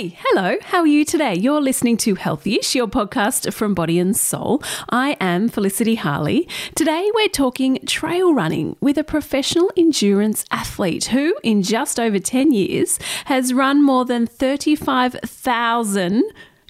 Hey, 0.00 0.16
hello, 0.18 0.56
how 0.62 0.78
are 0.78 0.86
you 0.86 1.04
today? 1.04 1.34
You're 1.34 1.60
listening 1.60 1.98
to 1.98 2.14
Healthyish, 2.14 2.74
your 2.74 2.88
podcast 2.88 3.52
from 3.52 3.74
Body 3.74 3.98
and 3.98 4.16
Soul. 4.16 4.62
I 4.88 5.14
am 5.20 5.50
Felicity 5.50 5.96
Harley. 5.96 6.48
Today 6.74 7.10
we're 7.12 7.28
talking 7.28 7.78
trail 7.84 8.32
running 8.32 8.76
with 8.80 8.96
a 8.96 9.04
professional 9.04 9.70
endurance 9.76 10.46
athlete 10.50 11.04
who, 11.08 11.36
in 11.42 11.62
just 11.62 12.00
over 12.00 12.18
10 12.18 12.50
years, 12.50 12.98
has 13.26 13.52
run 13.52 13.84
more 13.84 14.06
than 14.06 14.26
35,000 14.26 16.24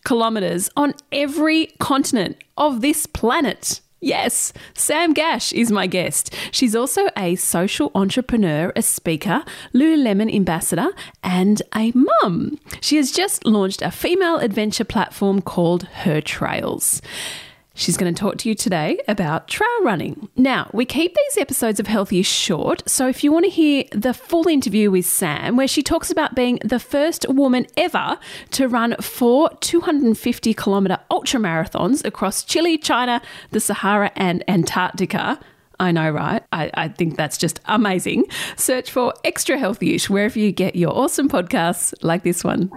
kilometres 0.05 0.69
on 0.77 0.95
every 1.13 1.67
continent 1.79 2.37
of 2.57 2.81
this 2.81 3.07
planet. 3.07 3.81
Yes, 4.01 4.55
Sam 4.73 5.13
Gash 5.13 5.53
is 5.53 5.71
my 5.71 5.87
guest. 5.87 6.35
She's 6.53 6.75
also 6.75 7.09
a 7.19 7.37
social 7.37 7.91
entrepreneur, 7.95 8.73
a 8.75 8.81
speaker, 8.81 9.45
Lululemon 9.75 10.35
ambassador, 10.35 10.89
and 11.23 11.61
a 11.75 11.93
mum. 11.93 12.59
She 12.81 12.97
has 12.97 13.13
just 13.13 13.45
launched 13.45 13.83
a 13.83 13.91
female 13.91 14.39
adventure 14.39 14.85
platform 14.85 15.43
called 15.43 15.83
Her 15.83 16.23
Trails. 16.23 17.03
She's 17.81 17.97
going 17.97 18.15
to 18.15 18.21
talk 18.21 18.37
to 18.37 18.49
you 18.51 18.55
today 18.55 18.99
about 19.09 19.49
trail 19.49 19.83
running. 19.83 20.29
Now, 20.37 20.69
we 20.75 20.85
keep 20.85 21.15
these 21.15 21.39
episodes 21.39 21.81
of 21.81 21.87
Healthy 21.87 22.21
short, 22.21 22.87
so 22.87 23.09
if 23.09 23.25
you 23.25 23.33
want 23.33 23.47
to 23.47 23.51
hear 23.51 23.85
the 23.93 24.13
full 24.13 24.47
interview 24.49 24.91
with 24.91 25.07
Sam, 25.07 25.57
where 25.57 25.67
she 25.67 25.83
talks 25.83 26.11
about 26.11 26.35
being 26.35 26.59
the 26.63 26.79
first 26.79 27.25
woman 27.31 27.67
ever 27.79 28.19
to 28.51 28.69
run 28.69 28.97
four 29.01 29.49
250 29.61 30.53
kilometre 30.53 30.99
ultra 31.11 31.41
marathons 31.41 32.05
across 32.05 32.45
Chile, 32.45 32.77
China, 32.77 33.23
the 33.51 33.61
Sahara, 33.61 34.13
and 34.15 34.45
Antarctica. 34.47 35.41
I 35.79 35.91
know, 35.91 36.11
right? 36.11 36.43
I, 36.53 36.71
I, 36.75 36.89
think 36.89 37.17
that's 37.17 37.39
just 37.39 37.61
amazing. 37.65 38.27
Search 38.57 38.91
for 38.91 39.15
Extra 39.25 39.57
Healthyish 39.57 40.11
wherever 40.11 40.39
you 40.39 40.53
get 40.53 40.77
your 40.77 40.95
awesome 40.95 41.31
podcasts 41.31 41.95
like 42.03 42.25
this 42.25 42.45
one. 42.45 42.71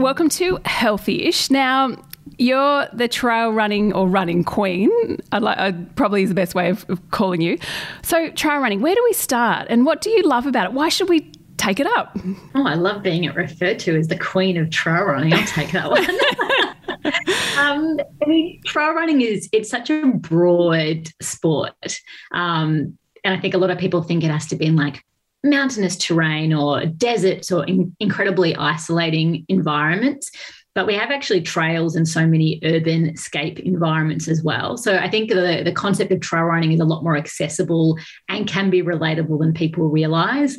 Welcome 0.00 0.28
to 0.28 0.58
Healthyish. 0.58 1.50
Now, 1.50 1.96
you're 2.38 2.86
the 2.92 3.08
trail 3.08 3.50
running 3.50 3.92
or 3.92 4.06
running 4.06 4.44
queen. 4.44 4.90
I'd 5.32 5.42
like, 5.42 5.58
I'd, 5.58 5.96
probably 5.96 6.22
is 6.22 6.28
the 6.28 6.34
best 6.34 6.54
way 6.54 6.70
of, 6.70 6.88
of 6.88 7.10
calling 7.10 7.40
you. 7.40 7.58
So, 8.02 8.30
trail 8.30 8.60
running, 8.60 8.80
where 8.80 8.94
do 8.94 9.02
we 9.04 9.12
start 9.12 9.66
and 9.68 9.84
what 9.84 10.00
do 10.00 10.10
you 10.10 10.22
love 10.22 10.46
about 10.46 10.66
it? 10.66 10.72
Why 10.72 10.88
should 10.88 11.08
we 11.08 11.32
take 11.56 11.80
it 11.80 11.86
up? 11.86 12.16
Oh, 12.54 12.66
I 12.66 12.74
love 12.74 13.02
being 13.02 13.28
referred 13.32 13.78
to 13.80 13.96
as 13.96 14.08
the 14.08 14.18
queen 14.18 14.56
of 14.56 14.70
trail 14.70 15.04
running. 15.04 15.32
I'll 15.32 15.46
take 15.46 15.72
that 15.72 15.90
one. 15.90 16.04
um, 17.58 17.98
I 18.22 18.26
mean, 18.26 18.60
trail 18.64 18.92
running 18.92 19.20
is 19.20 19.48
it's 19.52 19.68
such 19.68 19.90
a 19.90 20.06
broad 20.06 21.08
sport, 21.20 22.00
um, 22.32 22.96
and 23.24 23.34
I 23.34 23.40
think 23.40 23.54
a 23.54 23.58
lot 23.58 23.70
of 23.70 23.78
people 23.78 24.02
think 24.02 24.22
it 24.22 24.30
has 24.30 24.46
to 24.48 24.56
be 24.56 24.66
in 24.66 24.76
like 24.76 25.04
mountainous 25.44 25.96
terrain 25.96 26.52
or 26.52 26.84
deserts 26.86 27.50
or 27.52 27.64
in 27.66 27.94
incredibly 28.00 28.54
isolating 28.56 29.44
environments. 29.48 30.30
But 30.74 30.86
we 30.86 30.94
have 30.94 31.10
actually 31.10 31.42
trails 31.42 31.96
in 31.96 32.06
so 32.06 32.26
many 32.26 32.60
urban 32.62 33.16
scape 33.16 33.58
environments 33.60 34.28
as 34.28 34.42
well. 34.42 34.76
So 34.76 34.96
I 34.96 35.10
think 35.10 35.28
the, 35.30 35.62
the 35.64 35.72
concept 35.72 36.12
of 36.12 36.20
trail 36.20 36.44
running 36.44 36.72
is 36.72 36.80
a 36.80 36.84
lot 36.84 37.02
more 37.02 37.16
accessible 37.16 37.98
and 38.28 38.46
can 38.46 38.70
be 38.70 38.82
relatable 38.82 39.40
than 39.40 39.54
people 39.54 39.88
realize 39.88 40.58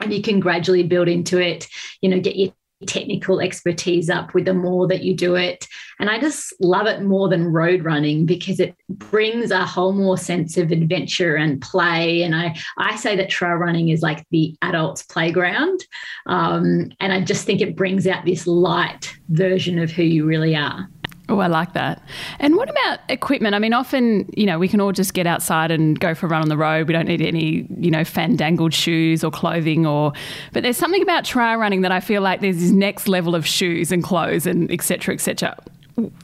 and 0.00 0.12
you 0.12 0.22
can 0.22 0.40
gradually 0.40 0.82
build 0.82 1.08
into 1.08 1.38
it 1.38 1.66
you 2.00 2.08
know 2.08 2.20
get 2.20 2.36
your 2.36 2.52
technical 2.84 3.40
expertise 3.40 4.10
up 4.10 4.34
with 4.34 4.44
the 4.44 4.54
more 4.54 4.86
that 4.88 5.02
you 5.02 5.14
do 5.14 5.34
it. 5.34 5.66
And 5.98 6.10
I 6.10 6.18
just 6.20 6.52
love 6.60 6.86
it 6.86 7.02
more 7.02 7.28
than 7.28 7.52
road 7.52 7.84
running 7.84 8.26
because 8.26 8.60
it 8.60 8.74
brings 8.88 9.50
a 9.50 9.64
whole 9.64 9.92
more 9.92 10.18
sense 10.18 10.56
of 10.56 10.70
adventure 10.70 11.36
and 11.36 11.60
play. 11.60 12.22
And 12.22 12.34
I, 12.34 12.56
I 12.78 12.96
say 12.96 13.16
that 13.16 13.30
trail 13.30 13.54
running 13.54 13.88
is 13.90 14.02
like 14.02 14.26
the 14.30 14.56
adult's 14.62 15.02
playground. 15.02 15.80
Um, 16.26 16.90
and 17.00 17.12
I 17.12 17.20
just 17.20 17.46
think 17.46 17.60
it 17.60 17.76
brings 17.76 18.06
out 18.06 18.24
this 18.24 18.46
light 18.46 19.14
version 19.28 19.78
of 19.78 19.90
who 19.90 20.02
you 20.02 20.24
really 20.24 20.56
are. 20.56 20.88
Oh, 21.28 21.38
I 21.38 21.46
like 21.46 21.72
that. 21.72 22.02
And 22.38 22.56
what 22.56 22.68
about 22.68 22.98
equipment? 23.08 23.54
I 23.54 23.58
mean, 23.58 23.72
often, 23.72 24.28
you 24.36 24.44
know, 24.44 24.58
we 24.58 24.68
can 24.68 24.80
all 24.80 24.92
just 24.92 25.14
get 25.14 25.26
outside 25.26 25.70
and 25.70 25.98
go 25.98 26.14
for 26.14 26.26
a 26.26 26.28
run 26.28 26.42
on 26.42 26.50
the 26.50 26.56
road. 26.56 26.86
We 26.86 26.92
don't 26.92 27.06
need 27.06 27.22
any, 27.22 27.66
you 27.78 27.90
know, 27.90 28.04
fandangled 28.04 28.74
shoes 28.74 29.24
or 29.24 29.30
clothing 29.30 29.86
or 29.86 30.12
but 30.52 30.62
there's 30.62 30.76
something 30.76 31.02
about 31.02 31.24
trail 31.24 31.56
running 31.56 31.80
that 31.80 31.92
I 31.92 32.00
feel 32.00 32.20
like 32.20 32.42
there's 32.42 32.58
this 32.58 32.70
next 32.70 33.08
level 33.08 33.34
of 33.34 33.46
shoes 33.46 33.90
and 33.90 34.02
clothes 34.02 34.46
and 34.46 34.70
etc. 34.70 35.14
etc. 35.14 35.56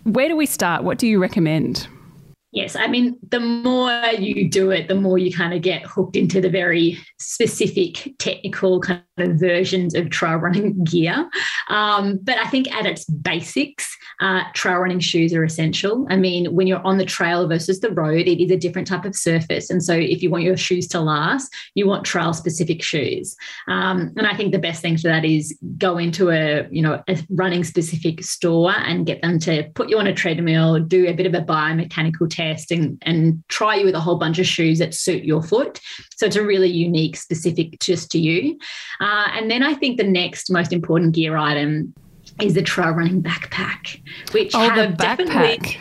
Where 0.04 0.28
do 0.28 0.36
we 0.36 0.44
start? 0.44 0.84
What 0.84 0.98
do 0.98 1.06
you 1.06 1.18
recommend? 1.18 1.88
Yes, 2.52 2.74
I 2.74 2.88
mean, 2.88 3.16
the 3.28 3.38
more 3.38 3.92
you 4.18 4.50
do 4.50 4.72
it, 4.72 4.88
the 4.88 4.96
more 4.96 5.18
you 5.18 5.32
kind 5.32 5.54
of 5.54 5.62
get 5.62 5.82
hooked 5.82 6.16
into 6.16 6.40
the 6.40 6.50
very 6.50 6.98
specific 7.18 8.12
technical 8.18 8.80
kind 8.80 9.02
of 9.18 9.38
versions 9.38 9.94
of 9.94 10.10
trail 10.10 10.36
running 10.36 10.82
gear. 10.84 11.30
Um, 11.68 12.18
but 12.22 12.38
I 12.38 12.48
think 12.48 12.72
at 12.74 12.86
its 12.86 13.04
basics, 13.04 13.96
uh, 14.20 14.42
trail 14.54 14.78
running 14.78 14.98
shoes 14.98 15.32
are 15.32 15.44
essential. 15.44 16.06
I 16.10 16.16
mean, 16.16 16.54
when 16.54 16.66
you're 16.66 16.84
on 16.84 16.98
the 16.98 17.04
trail 17.04 17.46
versus 17.46 17.80
the 17.80 17.90
road, 17.90 18.26
it 18.26 18.42
is 18.42 18.50
a 18.50 18.56
different 18.56 18.88
type 18.88 19.04
of 19.04 19.14
surface. 19.14 19.70
And 19.70 19.82
so 19.82 19.94
if 19.94 20.20
you 20.20 20.28
want 20.28 20.42
your 20.42 20.56
shoes 20.56 20.88
to 20.88 21.00
last, 21.00 21.54
you 21.74 21.86
want 21.86 22.04
trail 22.04 22.32
specific 22.32 22.82
shoes. 22.82 23.36
Um, 23.68 24.12
and 24.16 24.26
I 24.26 24.36
think 24.36 24.52
the 24.52 24.58
best 24.58 24.82
thing 24.82 24.96
for 24.96 25.08
that 25.08 25.24
is 25.24 25.56
go 25.78 25.98
into 25.98 26.30
a, 26.30 26.68
you 26.70 26.82
know, 26.82 27.02
a 27.08 27.18
running 27.30 27.62
specific 27.62 28.24
store 28.24 28.74
and 28.76 29.06
get 29.06 29.22
them 29.22 29.38
to 29.40 29.70
put 29.74 29.88
you 29.88 29.98
on 29.98 30.08
a 30.08 30.14
treadmill, 30.14 30.80
do 30.80 31.06
a 31.06 31.14
bit 31.14 31.26
of 31.26 31.34
a 31.34 31.42
biomechanical 31.42 32.28
and, 32.70 32.98
and 33.02 33.42
try 33.48 33.76
you 33.76 33.84
with 33.84 33.94
a 33.94 34.00
whole 34.00 34.16
bunch 34.16 34.38
of 34.38 34.46
shoes 34.46 34.78
that 34.78 34.94
suit 34.94 35.24
your 35.24 35.42
foot. 35.42 35.80
So 36.16 36.26
it's 36.26 36.36
a 36.36 36.44
really 36.44 36.68
unique, 36.68 37.16
specific 37.16 37.78
just 37.80 38.10
to 38.12 38.18
you. 38.18 38.58
Uh, 39.00 39.28
and 39.32 39.50
then 39.50 39.62
I 39.62 39.74
think 39.74 39.98
the 39.98 40.04
next 40.04 40.50
most 40.50 40.72
important 40.72 41.14
gear 41.14 41.36
item 41.36 41.94
is 42.40 42.54
the 42.54 42.62
trail 42.62 42.90
running 42.90 43.22
backpack, 43.22 44.00
which 44.32 44.54
oh, 44.54 44.58
have 44.58 44.76
the 44.76 45.04
backpack 45.04 45.76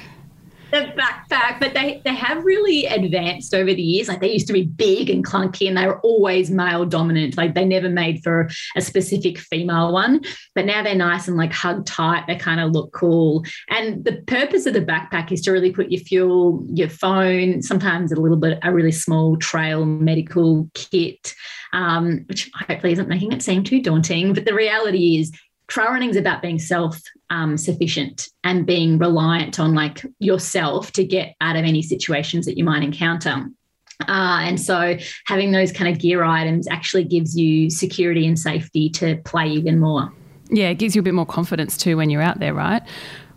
the 0.71 0.93
backpack, 0.97 1.59
but 1.59 1.73
they 1.73 2.01
they 2.03 2.13
have 2.13 2.43
really 2.43 2.85
advanced 2.85 3.53
over 3.53 3.73
the 3.73 3.81
years. 3.81 4.07
Like 4.07 4.21
they 4.21 4.31
used 4.31 4.47
to 4.47 4.53
be 4.53 4.65
big 4.65 5.09
and 5.09 5.25
clunky, 5.25 5.67
and 5.67 5.77
they 5.77 5.87
were 5.87 5.99
always 6.01 6.51
male 6.51 6.85
dominant. 6.85 7.37
Like 7.37 7.55
they 7.55 7.65
never 7.65 7.89
made 7.89 8.23
for 8.23 8.49
a 8.75 8.81
specific 8.81 9.37
female 9.37 9.91
one, 9.93 10.21
but 10.55 10.65
now 10.65 10.83
they're 10.83 10.95
nice 10.95 11.27
and 11.27 11.37
like 11.37 11.53
hug 11.53 11.85
tight. 11.85 12.25
They 12.27 12.35
kind 12.35 12.59
of 12.59 12.71
look 12.71 12.91
cool. 12.93 13.43
And 13.69 14.03
the 14.03 14.21
purpose 14.27 14.65
of 14.65 14.73
the 14.73 14.81
backpack 14.81 15.31
is 15.31 15.41
to 15.41 15.51
really 15.51 15.71
put 15.71 15.91
your 15.91 16.01
fuel, 16.01 16.65
your 16.73 16.89
phone, 16.89 17.61
sometimes 17.61 18.11
a 18.11 18.19
little 18.19 18.37
bit 18.37 18.59
a 18.63 18.73
really 18.73 18.91
small 18.91 19.37
trail 19.37 19.85
medical 19.85 20.69
kit, 20.73 21.33
um, 21.73 22.25
which 22.27 22.49
hopefully 22.53 22.93
isn't 22.93 23.09
making 23.09 23.31
it 23.31 23.41
seem 23.41 23.63
too 23.63 23.81
daunting. 23.81 24.33
But 24.33 24.45
the 24.45 24.53
reality 24.53 25.19
is 25.19 25.31
trail 25.69 25.91
running 25.91 26.09
is 26.09 26.17
about 26.17 26.41
being 26.41 26.59
self 26.59 26.99
um, 27.29 27.57
sufficient 27.57 28.27
and 28.43 28.65
being 28.65 28.97
reliant 28.97 29.59
on 29.59 29.73
like 29.73 30.05
yourself 30.19 30.91
to 30.93 31.03
get 31.03 31.35
out 31.39 31.55
of 31.55 31.63
any 31.63 31.81
situations 31.81 32.45
that 32.45 32.57
you 32.57 32.63
might 32.63 32.83
encounter. 32.83 33.47
Uh, 34.07 34.39
and 34.41 34.59
so 34.59 34.97
having 35.25 35.51
those 35.51 35.71
kind 35.71 35.93
of 35.93 36.01
gear 36.01 36.23
items 36.23 36.67
actually 36.67 37.03
gives 37.03 37.37
you 37.37 37.69
security 37.69 38.25
and 38.25 38.39
safety 38.39 38.89
to 38.89 39.17
play 39.25 39.47
even 39.47 39.77
more. 39.77 40.11
Yeah, 40.49 40.69
it 40.69 40.75
gives 40.75 40.95
you 40.95 41.01
a 41.01 41.03
bit 41.03 41.13
more 41.13 41.25
confidence 41.25 41.77
too 41.77 41.97
when 41.97 42.09
you're 42.09 42.21
out 42.21 42.39
there, 42.39 42.53
right? 42.53 42.81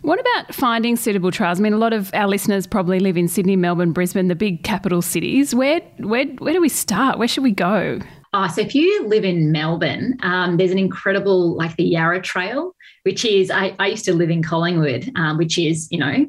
What 0.01 0.19
about 0.19 0.53
finding 0.53 0.95
suitable 0.95 1.31
trails? 1.31 1.59
I 1.59 1.63
mean, 1.63 1.73
a 1.73 1.77
lot 1.77 1.93
of 1.93 2.13
our 2.13 2.27
listeners 2.27 2.67
probably 2.67 2.99
live 2.99 3.15
in 3.15 3.27
Sydney, 3.27 3.55
Melbourne, 3.55 3.93
Brisbane, 3.93 4.27
the 4.27 4.35
big 4.35 4.63
capital 4.63 5.01
cities. 5.01 5.53
Where 5.53 5.79
where 5.97 6.25
where 6.25 6.53
do 6.53 6.59
we 6.61 6.69
start? 6.69 7.17
Where 7.17 7.27
should 7.27 7.43
we 7.43 7.51
go? 7.51 7.99
Oh, 8.35 8.47
so 8.47 8.61
if 8.61 8.73
you 8.73 9.07
live 9.07 9.23
in 9.23 9.51
Melbourne, 9.51 10.17
um, 10.23 10.57
there's 10.57 10.71
an 10.71 10.79
incredible, 10.79 11.55
like 11.55 11.75
the 11.75 11.83
Yarra 11.83 12.19
Trail, 12.19 12.75
which 13.03 13.25
is, 13.25 13.51
I, 13.51 13.75
I 13.77 13.87
used 13.87 14.05
to 14.05 14.13
live 14.13 14.31
in 14.31 14.41
Collingwood, 14.41 15.11
um, 15.15 15.37
which 15.37 15.59
is, 15.59 15.87
you 15.91 15.99
know, 15.99 16.25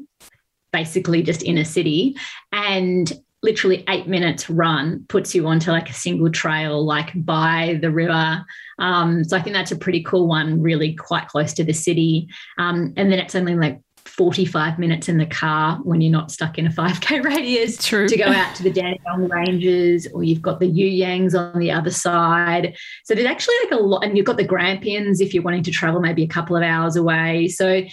basically 0.71 1.23
just 1.23 1.41
inner 1.41 1.63
city. 1.63 2.15
And 2.51 3.11
literally 3.41 3.83
eight 3.89 4.07
minutes 4.07 4.49
run 4.49 5.05
puts 5.07 5.33
you 5.33 5.47
onto 5.47 5.71
like 5.71 5.89
a 5.89 5.93
single 5.93 6.29
trail, 6.29 6.85
like 6.85 7.11
by 7.15 7.79
the 7.81 7.91
river. 7.91 8.45
Um, 8.77 9.23
so 9.23 9.35
I 9.35 9.41
think 9.41 9.55
that's 9.55 9.71
a 9.71 9.77
pretty 9.77 10.03
cool 10.03 10.27
one, 10.27 10.61
really 10.61 10.93
quite 10.95 11.27
close 11.27 11.53
to 11.53 11.63
the 11.63 11.73
city. 11.73 12.27
Um, 12.57 12.93
and 12.97 13.11
then 13.11 13.19
it's 13.19 13.35
only 13.35 13.55
like 13.55 13.81
45 14.17 14.79
minutes 14.79 15.09
in 15.09 15.17
the 15.17 15.25
car 15.25 15.77
when 15.83 15.99
you're 15.99 16.11
not 16.11 16.31
stuck 16.31 16.57
in 16.57 16.65
a 16.65 16.69
5K 16.69 17.23
radius 17.25 17.77
True. 17.85 18.07
to 18.07 18.17
go 18.17 18.25
out 18.25 18.55
to 18.55 18.63
the 18.63 18.71
Dandenong 18.71 19.27
Ranges, 19.27 20.07
or 20.13 20.23
you've 20.23 20.41
got 20.41 20.59
the 20.59 20.67
You 20.67 21.05
Yangs 21.05 21.37
on 21.37 21.59
the 21.59 21.71
other 21.71 21.91
side. 21.91 22.75
So 23.03 23.13
there's 23.13 23.27
actually 23.27 23.55
like 23.63 23.79
a 23.79 23.83
lot, 23.83 24.05
and 24.05 24.15
you've 24.15 24.25
got 24.25 24.37
the 24.37 24.45
Grampians 24.45 25.19
if 25.19 25.33
you're 25.33 25.43
wanting 25.43 25.63
to 25.63 25.71
travel 25.71 25.99
maybe 25.99 26.23
a 26.23 26.27
couple 26.27 26.55
of 26.55 26.63
hours 26.63 26.95
away. 26.95 27.49
So 27.49 27.83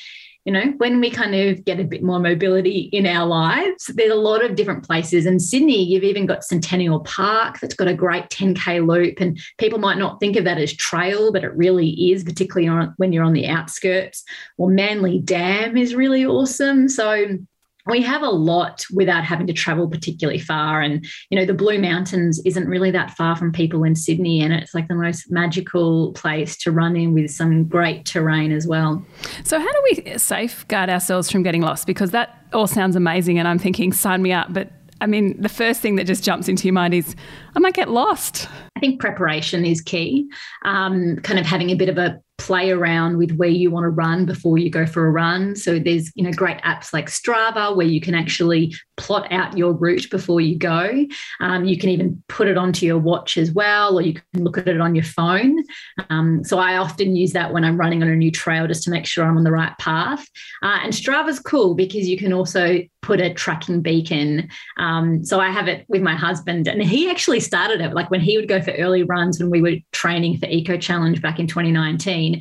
you 0.45 0.53
know, 0.53 0.73
when 0.79 1.01
we 1.01 1.11
kind 1.11 1.35
of 1.35 1.65
get 1.65 1.79
a 1.79 1.85
bit 1.85 2.03
more 2.03 2.19
mobility 2.19 2.91
in 2.93 3.07
our 3.07 3.27
lives, 3.27 3.87
there's 3.95 4.11
a 4.11 4.17
lot 4.17 4.45
of 4.45 4.57
different 4.57 4.85
places. 4.85 5.25
In 5.25 5.39
Sydney, 5.39 5.85
you've 5.85 6.03
even 6.03 6.27
got 6.27 6.43
Centennial 6.43 7.01
Park 7.01 7.61
that's 7.61 7.75
got 7.75 7.87
a 7.87 7.95
great 7.95 8.29
10K 8.29 8.85
loop. 8.85 9.21
And 9.21 9.41
people 9.59 9.79
might 9.79 9.99
not 9.99 10.19
think 10.19 10.37
of 10.37 10.45
that 10.45 10.59
as 10.59 10.73
trail, 10.73 11.33
but 11.33 11.45
it 11.45 11.55
really 11.55 11.91
is, 12.11 12.25
particularly 12.25 12.67
on, 12.67 12.93
when 12.97 13.13
you're 13.13 13.25
on 13.25 13.35
the 13.35 13.47
outskirts. 13.47 14.25
Or 14.59 14.69
Manly 14.69 15.21
Dam 15.21 15.77
is 15.77 15.95
really 15.95 16.27
awesome. 16.27 16.89
So 16.89 17.39
we 17.87 18.01
have 18.03 18.23
a 18.23 18.31
lot 18.31 18.85
without 18.93 19.25
having 19.25 19.47
to 19.47 19.53
travel 19.53 19.89
particularly 19.89 20.39
far 20.39 20.81
and 20.81 21.05
you 21.31 21.39
know 21.39 21.45
the 21.45 21.55
blue 21.55 21.79
mountains 21.79 22.41
isn't 22.45 22.69
really 22.69 22.91
that 22.91 23.11
far 23.13 23.37
from 23.37 23.53
people 23.53 23.85
in 23.85 23.95
sydney 23.95 24.41
and 24.41 24.53
it's 24.53 24.75
like 24.75 24.89
the 24.89 24.95
most 24.95 25.31
magical 25.31 26.13
place 26.13 26.57
to 26.57 26.71
run 26.71 26.97
in 26.97 27.13
with 27.13 27.31
some 27.31 27.65
great 27.65 28.05
terrain 28.05 28.53
as 28.53 28.67
well 28.67 29.05
so 29.45 29.59
how 29.59 29.73
do 29.73 29.83
we 29.91 30.19
safeguard 30.19 30.89
ourselves 30.89 31.31
from 31.31 31.43
getting 31.43 31.63
lost 31.63 31.87
because 31.87 32.11
that 32.11 32.45
all 32.53 32.67
sounds 32.67 32.97
amazing 32.97 33.39
and 33.39 33.49
i'm 33.49 33.59
thinking 33.59 33.93
sign 33.93 34.23
me 34.23 34.33
up 34.33 34.53
but 34.53 34.71
I 35.01 35.07
mean, 35.07 35.35
the 35.43 35.49
first 35.49 35.81
thing 35.81 35.97
that 35.97 36.05
just 36.05 36.23
jumps 36.23 36.49
into 36.49 36.63
your 36.63 36.75
mind 36.75 36.95
is, 36.95 37.17
I 37.57 37.59
might 37.59 37.75
get 37.75 37.91
lost. 37.91 38.49
I 38.77 38.81
think 38.81 39.01
preparation 39.01 39.65
is 39.65 39.81
key. 39.81 40.31
Um, 40.65 41.17
kind 41.25 41.41
of 41.41 41.45
having 41.45 41.71
a 41.71 41.75
bit 41.75 41.89
of 41.89 41.99
a 41.99 42.21
play 42.43 42.73
around 42.73 43.19
with 43.19 43.31
where 43.37 43.49
you 43.49 43.71
want 43.71 43.85
to 43.85 43.89
run 43.89 44.27
before 44.27 44.59
you 44.59 44.69
go 44.69 44.85
for 44.85 45.07
a 45.07 45.11
run. 45.13 45.55
So 45.55 45.79
there's 45.79 46.11
you 46.17 46.25
know 46.25 46.33
great 46.33 46.59
apps 46.63 46.93
like 46.93 47.07
Strava 47.07 47.77
where 47.77 47.87
you 47.87 48.01
can 48.01 48.17
actually 48.17 48.75
plot 48.97 49.31
out 49.31 49.57
your 49.57 49.73
route 49.73 50.11
before 50.11 50.41
you 50.41 50.59
go. 50.59 51.07
Um, 51.39 51.65
you 51.65 51.79
can 51.79 51.91
even 51.91 52.21
put 52.29 52.49
it 52.49 52.59
onto 52.59 52.85
your 52.85 52.99
watch 52.99 53.37
as 53.37 53.53
well, 53.53 53.97
or 53.97 54.03
you 54.03 54.15
can 54.15 54.43
look 54.43 54.59
at 54.59 54.67
it 54.67 54.81
on 54.81 54.97
your 54.97 55.05
phone. 55.05 55.63
Um, 56.11 56.43
so 56.43 56.59
I 56.59 56.79
often 56.79 57.15
use 57.15 57.33
that 57.33 57.53
when 57.53 57.65
I'm 57.65 57.77
running 57.77 58.03
on 58.03 58.09
a 58.09 58.17
new 58.17 58.33
trail 58.33 58.67
just 58.67 58.83
to 58.85 58.91
make 58.91 59.07
sure 59.07 59.25
I'm 59.25 59.37
on 59.37 59.45
the 59.45 59.53
right 59.53 59.79
path. 59.79 60.27
Uh, 60.65 60.81
and 60.83 60.93
Strava's 60.93 61.39
cool 61.39 61.75
because 61.75 62.09
you 62.09 62.19
can 62.19 62.33
also 62.33 62.81
put 63.03 63.21
a 63.21 63.35
tracking 63.35 63.83
beacon. 63.83 64.49
Um, 64.79 65.25
so 65.25 65.41
I 65.41 65.51
have 65.51 65.69
it 65.69 65.85
with 65.89 66.03
my 66.03 66.15
husband, 66.15 66.69
and 66.69 66.83
he 66.83 67.11
actually 67.11 67.41
started 67.41 67.81
it 67.81 67.93
like 67.93 68.11
when 68.11 68.21
he 68.21 68.39
would 68.39 68.49
go 68.49 68.63
for 68.63 68.71
early 68.73 69.03
runs 69.03 69.39
when 69.39 69.51
we 69.51 69.61
were 69.61 69.77
training 69.93 70.39
for 70.39 70.47
Eco 70.47 70.77
Challenge 70.77 71.21
back 71.21 71.39
in 71.39 71.47
2019 71.47 72.41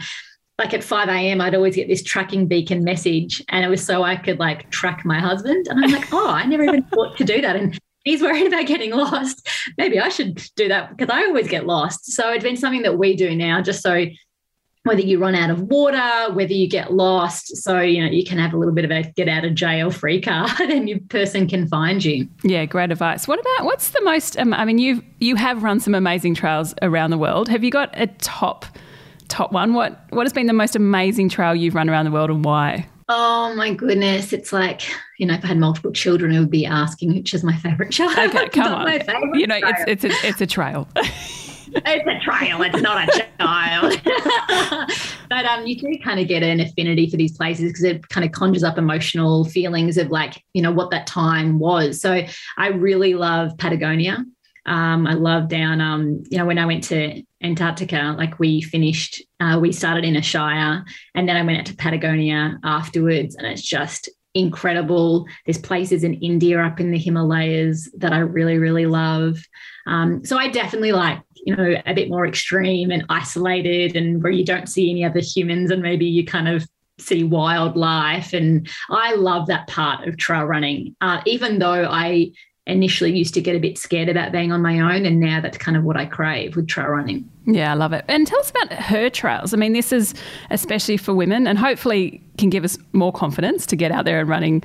like 0.61 0.75
at 0.75 0.83
5 0.83 1.09
a.m., 1.09 1.41
I'd 1.41 1.55
always 1.55 1.75
get 1.75 1.87
this 1.87 2.03
tracking 2.03 2.45
beacon 2.45 2.83
message, 2.83 3.43
and 3.49 3.65
it 3.65 3.67
was 3.67 3.83
so 3.83 4.03
I 4.03 4.15
could 4.15 4.37
like 4.37 4.69
track 4.69 5.03
my 5.03 5.19
husband. 5.19 5.65
And 5.67 5.83
I'm 5.83 5.91
like, 5.91 6.07
oh, 6.13 6.29
I 6.29 6.45
never 6.45 6.63
even 6.63 6.83
thought 6.83 7.17
to 7.17 7.23
do 7.23 7.41
that. 7.41 7.55
And 7.55 7.79
he's 8.03 8.21
worried 8.21 8.45
about 8.45 8.67
getting 8.67 8.91
lost. 8.91 9.49
Maybe 9.77 9.99
I 9.99 10.09
should 10.09 10.35
do 10.55 10.67
that 10.67 10.95
because 10.95 11.11
I 11.11 11.25
always 11.25 11.47
get 11.47 11.65
lost. 11.65 12.11
So 12.11 12.31
it's 12.31 12.43
been 12.43 12.57
something 12.57 12.83
that 12.83 12.97
we 12.97 13.15
do 13.15 13.35
now, 13.35 13.61
just 13.61 13.81
so 13.81 14.05
whether 14.83 15.01
you 15.01 15.19
run 15.19 15.35
out 15.35 15.49
of 15.49 15.61
water, 15.61 16.33
whether 16.33 16.53
you 16.53 16.67
get 16.67 16.93
lost, 16.93 17.55
so 17.57 17.79
you 17.79 18.03
know 18.03 18.11
you 18.11 18.25
can 18.25 18.37
have 18.37 18.53
a 18.53 18.57
little 18.57 18.73
bit 18.73 18.85
of 18.85 18.91
a 18.91 19.03
get 19.15 19.27
out 19.27 19.45
of 19.45 19.53
jail 19.55 19.91
free 19.91 20.21
card, 20.21 20.59
and 20.59 20.89
your 20.89 20.99
person 21.09 21.47
can 21.47 21.67
find 21.67 22.03
you. 22.03 22.27
Yeah, 22.43 22.65
great 22.65 22.91
advice. 22.91 23.27
What 23.27 23.39
about 23.39 23.65
what's 23.65 23.89
the 23.89 24.01
most? 24.03 24.37
Um, 24.37 24.53
I 24.53 24.65
mean, 24.65 24.77
you 24.77 25.03
you 25.19 25.35
have 25.35 25.63
run 25.63 25.79
some 25.79 25.95
amazing 25.95 26.35
trails 26.35 26.73
around 26.81 27.11
the 27.11 27.17
world. 27.17 27.47
Have 27.49 27.63
you 27.63 27.71
got 27.71 27.89
a 27.99 28.07
top? 28.07 28.65
top 29.31 29.51
one. 29.53 29.73
What 29.73 30.05
what 30.09 30.25
has 30.25 30.33
been 30.33 30.45
the 30.45 30.53
most 30.53 30.75
amazing 30.75 31.29
trail 31.29 31.55
you've 31.55 31.73
run 31.73 31.89
around 31.89 32.05
the 32.05 32.11
world 32.11 32.29
and 32.29 32.43
why? 32.45 32.87
Oh 33.13 33.53
my 33.55 33.73
goodness. 33.73 34.31
It's 34.31 34.53
like, 34.53 34.83
you 35.17 35.25
know, 35.25 35.33
if 35.33 35.43
I 35.43 35.47
had 35.47 35.57
multiple 35.57 35.91
children, 35.91 36.35
I 36.35 36.39
would 36.39 36.51
be 36.51 36.65
asking 36.65 37.13
which 37.13 37.33
is 37.33 37.43
my 37.43 37.57
favorite 37.57 37.91
child. 37.91 38.17
Okay, 38.17 38.47
come 38.53 38.73
on. 38.73 38.87
You 39.37 39.47
know, 39.47 39.59
it's, 39.61 40.03
it's, 40.03 40.03
a, 40.05 40.27
it's 40.27 40.41
a 40.41 40.47
trail. 40.47 40.87
it's 41.73 42.07
a 42.07 42.19
trail. 42.23 42.61
It's 42.61 42.81
not 42.81 43.07
a 43.07 43.27
child. 43.39 44.01
but 45.29 45.45
um, 45.45 45.65
you 45.65 45.77
do 45.77 45.97
kind 46.03 46.19
of 46.19 46.27
get 46.27 46.43
an 46.43 46.59
affinity 46.59 47.09
for 47.09 47.17
these 47.17 47.35
places 47.35 47.71
because 47.71 47.83
it 47.83 48.07
kind 48.09 48.25
of 48.25 48.31
conjures 48.31 48.63
up 48.63 48.77
emotional 48.77 49.45
feelings 49.45 49.97
of 49.97 50.09
like, 50.09 50.43
you 50.53 50.61
know, 50.61 50.71
what 50.71 50.91
that 50.91 51.07
time 51.07 51.59
was. 51.59 52.01
So 52.01 52.25
I 52.57 52.67
really 52.67 53.13
love 53.13 53.57
Patagonia. 53.57 54.25
Um, 54.65 55.07
I 55.07 55.13
love 55.13 55.47
down, 55.47 55.81
um, 55.81 56.23
you 56.29 56.37
know, 56.37 56.45
when 56.45 56.59
I 56.59 56.67
went 56.67 56.83
to 56.85 57.23
Antarctica, 57.41 58.13
like 58.17 58.37
we 58.37 58.61
finished, 58.61 59.23
uh, 59.39 59.57
we 59.59 59.71
started 59.71 60.05
in 60.05 60.13
Ushuaia 60.13 60.83
and 61.15 61.27
then 61.27 61.35
I 61.35 61.43
went 61.43 61.59
out 61.59 61.65
to 61.67 61.75
Patagonia 61.75 62.59
afterwards. 62.63 63.35
And 63.35 63.47
it's 63.47 63.63
just 63.63 64.09
incredible. 64.33 65.25
There's 65.45 65.57
places 65.57 66.03
in 66.03 66.15
India 66.15 66.61
up 66.61 66.79
in 66.79 66.91
the 66.91 66.97
Himalayas 66.97 67.89
that 67.97 68.13
I 68.13 68.19
really, 68.19 68.57
really 68.57 68.85
love. 68.85 69.39
Um, 69.87 70.23
so 70.23 70.37
I 70.37 70.49
definitely 70.49 70.91
like, 70.91 71.19
you 71.45 71.55
know, 71.55 71.81
a 71.85 71.93
bit 71.93 72.09
more 72.09 72.25
extreme 72.25 72.91
and 72.91 73.05
isolated 73.09 73.95
and 73.95 74.21
where 74.23 74.31
you 74.31 74.45
don't 74.45 74.69
see 74.69 74.91
any 74.91 75.03
other 75.03 75.19
humans 75.19 75.71
and 75.71 75.81
maybe 75.81 76.05
you 76.05 76.25
kind 76.25 76.47
of 76.47 76.67
see 76.99 77.23
wildlife. 77.23 78.33
And 78.33 78.69
I 78.89 79.15
love 79.15 79.47
that 79.47 79.67
part 79.67 80.07
of 80.07 80.17
trail 80.17 80.45
running. 80.45 80.95
Uh, 81.01 81.21
even 81.25 81.59
though 81.59 81.85
I 81.89 82.31
initially 82.67 83.11
used 83.11 83.33
to 83.33 83.41
get 83.41 83.55
a 83.55 83.59
bit 83.59 83.77
scared 83.77 84.07
about 84.07 84.31
being 84.31 84.51
on 84.51 84.61
my 84.61 84.79
own 84.79 85.05
and 85.05 85.19
now 85.19 85.41
that's 85.41 85.57
kind 85.57 85.75
of 85.75 85.83
what 85.83 85.97
I 85.97 86.05
crave 86.05 86.55
with 86.55 86.67
trail 86.67 86.87
running. 86.87 87.29
Yeah, 87.47 87.71
I 87.71 87.73
love 87.73 87.91
it. 87.91 88.05
And 88.07 88.27
tell 88.27 88.39
us 88.39 88.51
about 88.51 88.71
Her 88.71 89.09
Trails. 89.09 89.51
I 89.53 89.57
mean, 89.57 89.73
this 89.73 89.91
is 89.91 90.13
especially 90.51 90.97
for 90.97 91.13
women 91.13 91.47
and 91.47 91.57
hopefully 91.57 92.21
can 92.37 92.49
give 92.49 92.63
us 92.63 92.77
more 92.93 93.11
confidence 93.11 93.65
to 93.67 93.75
get 93.75 93.91
out 93.91 94.05
there 94.05 94.19
and 94.19 94.29
running 94.29 94.63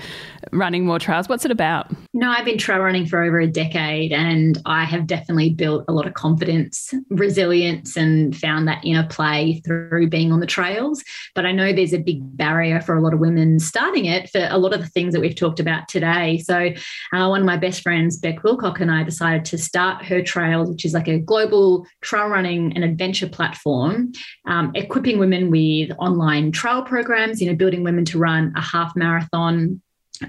running 0.52 0.86
more 0.86 0.98
trails. 0.98 1.28
What's 1.28 1.44
it 1.44 1.50
about? 1.50 1.90
No, 2.14 2.30
I've 2.30 2.44
been 2.44 2.58
trail 2.58 2.78
running 2.78 3.06
for 3.06 3.22
over 3.22 3.40
a 3.40 3.46
decade 3.46 4.12
and 4.12 4.60
I 4.64 4.84
have 4.84 5.06
definitely 5.06 5.50
built 5.50 5.84
a 5.88 5.92
lot 5.92 6.06
of 6.06 6.14
confidence, 6.14 6.94
resilience 7.10 7.96
and 7.96 8.36
found 8.36 8.68
that 8.68 8.84
inner 8.84 9.06
play 9.06 9.60
through 9.64 10.08
being 10.08 10.32
on 10.32 10.40
the 10.40 10.46
trails. 10.46 11.02
But 11.34 11.46
I 11.46 11.52
know 11.52 11.72
there's 11.72 11.92
a 11.92 11.98
big 11.98 12.20
barrier 12.36 12.80
for 12.80 12.96
a 12.96 13.02
lot 13.02 13.12
of 13.12 13.20
women 13.20 13.58
starting 13.58 14.06
it 14.06 14.30
for 14.30 14.46
a 14.50 14.58
lot 14.58 14.72
of 14.72 14.80
the 14.80 14.88
things 14.88 15.12
that 15.12 15.20
we've 15.20 15.36
talked 15.36 15.60
about 15.60 15.88
today. 15.88 16.38
So 16.38 16.70
uh, 17.12 17.28
one 17.28 17.40
of 17.40 17.46
my 17.46 17.56
best 17.56 17.82
friends, 17.82 18.16
Beck 18.16 18.42
Wilcock 18.42 18.80
and 18.80 18.90
I 18.90 19.02
decided 19.02 19.44
to 19.46 19.58
start 19.58 20.04
Her 20.04 20.22
Trails, 20.22 20.70
which 20.70 20.84
is 20.84 20.94
like 20.94 21.08
a 21.08 21.18
global 21.18 21.86
trail 22.00 22.28
running 22.28 22.72
and 22.74 22.84
adventure 22.84 23.28
platform, 23.28 24.12
um, 24.46 24.72
equipping 24.74 25.18
women 25.18 25.50
with 25.50 25.90
online 25.98 26.52
trail 26.52 26.82
programs, 26.82 27.40
you 27.40 27.50
know, 27.50 27.56
building 27.66 27.82
women 27.82 28.04
to 28.04 28.16
run 28.16 28.52
a 28.54 28.60
half 28.60 28.94
marathon 28.94 29.82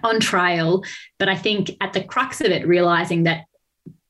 on 0.04 0.20
trail. 0.20 0.84
But 1.20 1.30
I 1.30 1.36
think 1.36 1.70
at 1.82 1.94
the 1.94 2.04
crux 2.04 2.42
of 2.42 2.48
it, 2.48 2.66
realizing 2.66 3.26
that 3.26 3.46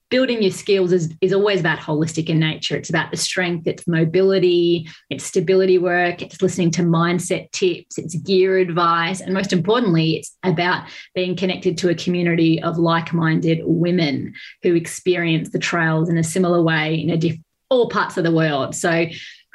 building 0.10 0.42
your 0.42 0.52
skills 0.52 0.94
is, 0.94 1.14
is 1.20 1.34
always 1.34 1.60
about 1.60 1.78
holistic 1.78 2.30
in 2.30 2.40
nature. 2.40 2.78
It's 2.78 2.90
about 2.90 3.12
the 3.12 3.18
strength, 3.18 3.68
it's 3.68 3.86
mobility, 3.86 4.88
it's 5.10 5.26
stability 5.26 5.78
work, 5.78 6.22
it's 6.22 6.42
listening 6.42 6.72
to 6.72 6.84
mindset 6.84 7.52
tips, 7.52 7.98
it's 7.98 8.16
gear 8.16 8.60
advice, 8.60 9.20
and 9.20 9.34
most 9.34 9.52
importantly, 9.52 10.16
it's 10.16 10.38
about 10.44 10.88
being 11.14 11.36
connected 11.36 11.78
to 11.80 11.90
a 11.90 11.96
community 11.96 12.64
of 12.64 12.78
like 12.78 13.12
minded 13.12 13.60
women 13.64 14.34
who 14.64 14.74
experience 14.74 15.50
the 15.50 15.60
trails 15.60 16.08
in 16.08 16.18
a 16.18 16.24
similar 16.24 16.64
way 16.64 16.96
in 16.96 17.10
a 17.10 17.18
diff- 17.18 17.42
all 17.70 17.90
parts 17.90 18.16
of 18.16 18.24
the 18.24 18.32
world. 18.32 18.74
So 18.74 19.08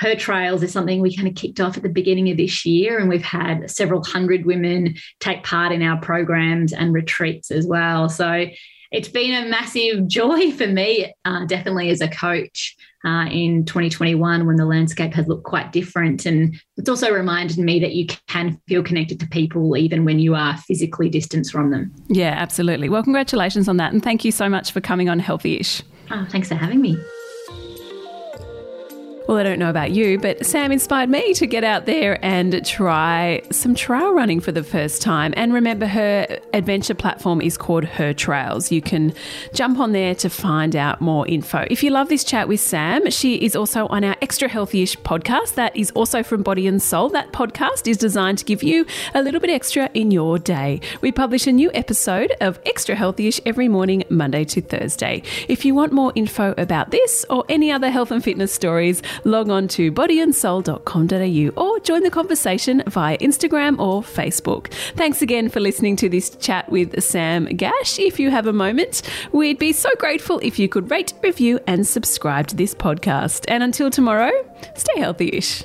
Her 0.02 0.16
Trails 0.16 0.64
is 0.64 0.72
something 0.72 1.00
we 1.00 1.14
kind 1.14 1.28
of 1.28 1.36
kicked 1.36 1.60
off 1.60 1.76
at 1.76 1.84
the 1.84 1.88
beginning 1.88 2.28
of 2.28 2.36
this 2.36 2.66
year, 2.66 2.98
and 2.98 3.08
we've 3.08 3.22
had 3.22 3.70
several 3.70 4.02
hundred 4.02 4.44
women 4.44 4.96
take 5.20 5.44
part 5.44 5.70
in 5.70 5.80
our 5.80 6.00
programs 6.00 6.72
and 6.72 6.92
retreats 6.92 7.52
as 7.52 7.68
well. 7.68 8.08
So 8.08 8.46
it's 8.90 9.08
been 9.08 9.32
a 9.32 9.48
massive 9.48 10.08
joy 10.08 10.50
for 10.50 10.66
me, 10.66 11.14
uh, 11.24 11.44
definitely 11.46 11.90
as 11.90 12.00
a 12.00 12.08
coach. 12.08 12.76
Uh, 13.04 13.26
in 13.26 13.64
2021, 13.64 14.46
when 14.46 14.54
the 14.54 14.64
landscape 14.64 15.12
has 15.12 15.26
looked 15.26 15.42
quite 15.42 15.72
different. 15.72 16.24
And 16.24 16.54
it's 16.76 16.88
also 16.88 17.10
reminded 17.12 17.58
me 17.58 17.80
that 17.80 17.94
you 17.94 18.06
can 18.28 18.60
feel 18.68 18.80
connected 18.80 19.18
to 19.18 19.26
people 19.26 19.76
even 19.76 20.04
when 20.04 20.20
you 20.20 20.36
are 20.36 20.56
physically 20.56 21.08
distanced 21.08 21.50
from 21.50 21.72
them. 21.72 21.92
Yeah, 22.06 22.34
absolutely. 22.36 22.88
Well, 22.88 23.02
congratulations 23.02 23.68
on 23.68 23.76
that. 23.78 23.92
And 23.92 24.04
thank 24.04 24.24
you 24.24 24.30
so 24.30 24.48
much 24.48 24.70
for 24.70 24.80
coming 24.80 25.08
on 25.08 25.18
Healthy 25.18 25.58
Ish. 25.58 25.82
Oh, 26.12 26.28
thanks 26.30 26.46
for 26.46 26.54
having 26.54 26.80
me. 26.80 26.96
Well, 29.32 29.40
I 29.40 29.44
don't 29.44 29.58
know 29.58 29.70
about 29.70 29.92
you, 29.92 30.18
but 30.18 30.44
Sam 30.44 30.72
inspired 30.72 31.08
me 31.08 31.32
to 31.32 31.46
get 31.46 31.64
out 31.64 31.86
there 31.86 32.22
and 32.22 32.62
try 32.66 33.40
some 33.50 33.74
trail 33.74 34.12
running 34.12 34.40
for 34.40 34.52
the 34.52 34.62
first 34.62 35.00
time. 35.00 35.32
And 35.38 35.54
remember, 35.54 35.86
her 35.86 36.38
adventure 36.52 36.92
platform 36.92 37.40
is 37.40 37.56
called 37.56 37.84
Her 37.84 38.12
Trails. 38.12 38.70
You 38.70 38.82
can 38.82 39.14
jump 39.54 39.78
on 39.78 39.92
there 39.92 40.14
to 40.16 40.28
find 40.28 40.76
out 40.76 41.00
more 41.00 41.26
info. 41.26 41.66
If 41.70 41.82
you 41.82 41.90
love 41.90 42.10
this 42.10 42.24
chat 42.24 42.46
with 42.46 42.60
Sam, 42.60 43.10
she 43.10 43.36
is 43.36 43.56
also 43.56 43.86
on 43.86 44.04
our 44.04 44.16
Extra 44.20 44.50
Healthyish 44.50 44.98
podcast. 44.98 45.54
That 45.54 45.74
is 45.74 45.90
also 45.92 46.22
from 46.22 46.42
Body 46.42 46.66
and 46.66 46.82
Soul. 46.82 47.08
That 47.08 47.32
podcast 47.32 47.88
is 47.88 47.96
designed 47.96 48.36
to 48.36 48.44
give 48.44 48.62
you 48.62 48.84
a 49.14 49.22
little 49.22 49.40
bit 49.40 49.48
extra 49.48 49.88
in 49.94 50.10
your 50.10 50.38
day. 50.38 50.82
We 51.00 51.10
publish 51.10 51.46
a 51.46 51.52
new 51.52 51.70
episode 51.72 52.36
of 52.42 52.60
Extra 52.66 52.96
Healthyish 52.96 53.40
every 53.46 53.68
morning, 53.68 54.04
Monday 54.10 54.44
to 54.44 54.60
Thursday. 54.60 55.22
If 55.48 55.64
you 55.64 55.74
want 55.74 55.94
more 55.94 56.12
info 56.14 56.52
about 56.58 56.90
this 56.90 57.24
or 57.30 57.46
any 57.48 57.72
other 57.72 57.88
health 57.88 58.10
and 58.10 58.22
fitness 58.22 58.52
stories, 58.52 59.00
log 59.24 59.48
on 59.48 59.68
to 59.68 59.90
bodyandsoul.com.au 59.92 61.62
or 61.62 61.80
join 61.80 62.02
the 62.02 62.10
conversation 62.10 62.82
via 62.86 63.18
Instagram 63.18 63.78
or 63.78 64.02
Facebook. 64.02 64.72
Thanks 64.94 65.22
again 65.22 65.48
for 65.48 65.60
listening 65.60 65.96
to 65.96 66.08
this 66.08 66.30
chat 66.36 66.70
with 66.70 67.02
Sam 67.02 67.46
Gash. 67.46 67.98
If 67.98 68.18
you 68.20 68.30
have 68.30 68.46
a 68.46 68.52
moment, 68.52 69.02
we'd 69.32 69.58
be 69.58 69.72
so 69.72 69.90
grateful 69.98 70.38
if 70.40 70.58
you 70.58 70.68
could 70.68 70.90
rate, 70.90 71.12
review, 71.22 71.60
and 71.66 71.86
subscribe 71.86 72.46
to 72.48 72.56
this 72.56 72.74
podcast. 72.74 73.44
And 73.48 73.62
until 73.62 73.90
tomorrow, 73.90 74.32
stay 74.74 75.00
healthy 75.00 75.30
ish. 75.32 75.64